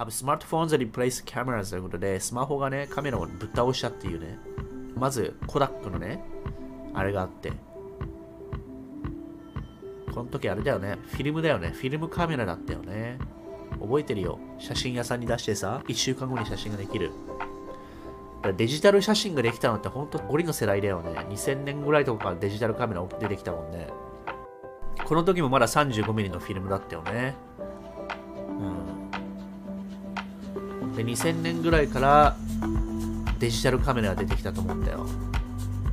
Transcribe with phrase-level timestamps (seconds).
[0.00, 4.38] Have smartphones replace cameras ということで、スマホがね、カメラをぶっ倒したっていうね。
[4.96, 6.24] まず、コダックのね、
[6.94, 7.52] あれがあって。
[10.14, 10.96] この時あれだよね。
[11.08, 11.72] フィルムだよね。
[11.74, 13.18] フィルムカメラだったよね。
[13.78, 14.38] 覚えてるよ。
[14.58, 17.10] 写真屋さんに出してさ、1週間後に写真ができる。
[18.56, 21.10] デジタル写真ができたのって本当ゴリの世代だよね。
[21.28, 23.88] 2000年ぐらいとかからデジタルカメラ出てきたもんね。
[25.04, 27.36] この時もまだ 35mm のフィルムだったよね。
[31.00, 32.36] で、2000年ぐらいから
[33.38, 35.06] デジタルカメラが出てきたと思うんだよ。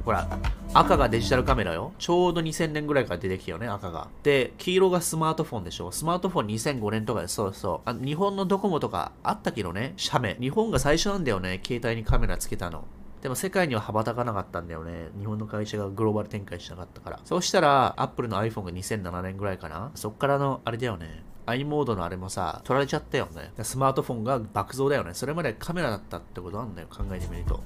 [0.04, 0.28] ほら、
[0.74, 1.94] 赤がデジタルカメラよ。
[1.98, 4.10] ちょうど2000年ぐらいから出てきたよね、赤が。
[4.24, 5.94] で、黄色がスマートフォンでしょ。
[5.94, 7.90] スマートフォン2005年とかで、そうそう。
[7.90, 10.36] あ日本のドコモとかあったけどね、写メ。
[10.42, 12.84] 日本が最初なんだよね、携帯にカメラつけたの。
[13.22, 15.08] でも世界には羽ばたかなかったんだよね。
[15.18, 17.20] 日本の会社がグローバル展開しなかったから。
[17.24, 19.92] そうしたら、アップルの iPhone が2007年ぐらいかな。
[19.96, 21.24] そっからの、あれだよね。
[21.48, 23.52] I モードのあれもさ、取られちゃったよね。
[23.64, 25.14] スマートフォンが爆増だよね。
[25.14, 26.88] それまでカメラだったってことなんだよ。
[26.90, 27.64] 考えてみると。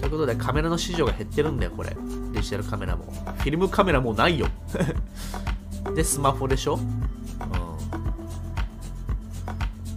[0.00, 1.94] ということで、カメラの市場が減ってるんだよ、これ。
[2.32, 3.04] デジタルカメラも。
[3.04, 4.46] フィルムカメラもうないよ。
[5.94, 6.76] で、スマホでしょ？
[6.76, 6.80] うん。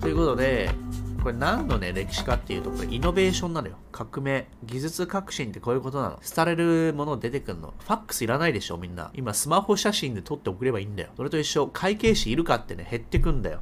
[0.01, 0.69] ということで、
[1.21, 3.75] これ何のね、歴史かっていうと、これイノベーションなのよ。
[3.91, 4.47] 革命。
[4.63, 6.19] 技術革新ってこういうことなの。
[6.35, 7.73] 廃れるもの出てくんの。
[7.79, 9.11] ファックスいらないでしょ、みんな。
[9.13, 11.09] 今、スマホ写真で撮って送ればいいんだよ。
[11.15, 13.59] それと一緒、会計士いるかってね、減ってくんだよ。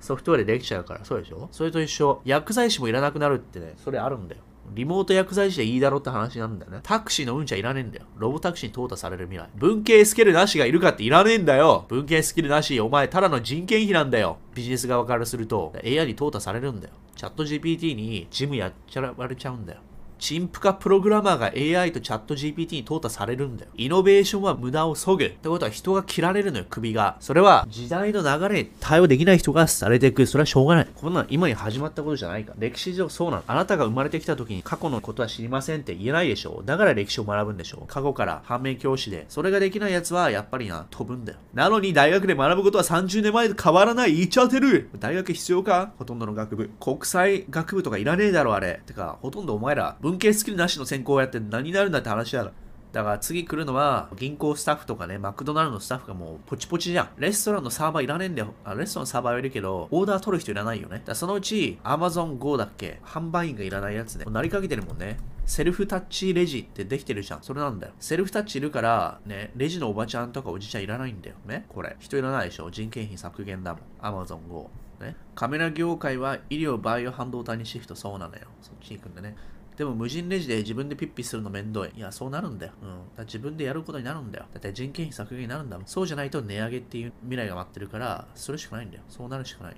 [0.00, 1.48] ソフトウェアでできちゃうから、そうでしょ？
[1.50, 4.42] それと一緒、薬剤師もいらなくなるってね、それあるんだよ。
[4.74, 6.80] リモート薬剤師でいいだろって話なんだよね。
[6.82, 8.06] タクシーのうんちはいらねえんだよ。
[8.16, 9.48] ロボタクシーに淘汰される未来。
[9.56, 11.84] 文系スキルなしがいるかっていらねえんだよ。
[11.88, 14.38] 文系スキルなし、お前ただの人件費なんだよ。
[14.54, 16.94] ビジネス側からすると AI に淘汰されるんだよ。
[17.16, 19.80] チャット GPT にジムやっちゃわれちゃうんだよ。
[20.22, 21.46] 陳腐化プログラマーが
[21.80, 23.72] AI とチャット GPT に淘汰されるんだよ。
[23.74, 25.24] イノベーションは無駄を削ぐ。
[25.24, 27.16] ってことは人が切られるのよ、首が。
[27.18, 30.24] それは時代の流れに対応できない人がされていく。
[30.26, 30.88] それはしょうがない。
[30.94, 32.52] こんなの今に始まったことじゃないか。
[32.56, 33.42] 歴史上そうなの。
[33.48, 36.62] あなたが生まれてきた時に過去のことは知りませんって言えないでしょ。
[36.64, 37.82] だから歴史を学ぶんでしょ。
[37.88, 39.26] 過去から反面教師で。
[39.28, 41.38] それができない奴はやっぱりな、飛ぶんだよ。
[41.52, 44.14] なのに大学で学ぶことは30年前と変わらない。
[44.14, 44.88] 言っちゃってる。
[45.00, 45.90] 大学必要か？
[45.98, 46.70] ほとんどの学部。
[46.78, 48.82] 国際学部とかいらねえだろ、あれ。
[48.86, 52.50] てか、ほとんどお前ら文系スキルなしの専攻をやって何になるんだって話だろ
[52.92, 57.08] だから次来るのは銀行スタッフとかね、マクドナルドのスタッフがもうポチポチじゃん。
[57.16, 58.52] レストランのサーバーいらねえんだよ。
[58.66, 61.00] あレストランのサーバーはいるけど、オーダー取る人いらないよね。
[61.02, 64.26] だそのうち Amazon Go だっけ販売員がいらないやつね。
[64.26, 65.16] なりかけてるもんね。
[65.46, 67.42] セルフタッチレジってできてるじゃん。
[67.42, 67.94] それなんだよ。
[67.98, 71.36] セルフタッチいるから、ね、レジのおばちゃんとかおじちゃんいらないんだよ。
[71.46, 71.64] ね。
[71.70, 71.96] これ。
[71.98, 72.70] 人いらないでしょ。
[72.70, 74.22] 人件費削減だもん。
[74.22, 74.70] Amazon Go。
[75.00, 75.16] ね。
[75.34, 78.42] カメラ業界は医療バイオ半導体にシフトそうなのよ。
[78.60, 79.34] そっちに行くんだね。
[79.76, 81.90] でも無人レジで自分でピッピするのめんどい。
[81.96, 82.72] いや、そうなるんだよ。
[82.82, 83.16] うん。
[83.16, 84.44] だ自分でやることになるんだよ。
[84.52, 85.86] だって人件費削減になるんだもん。
[85.86, 89.02] そうじゃないと値上げっていう未来が待ってるから、それしかないんだよ。
[89.08, 89.76] そうなるしかない。